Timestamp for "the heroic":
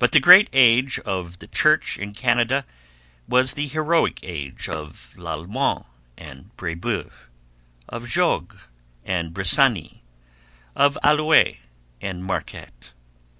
3.54-4.18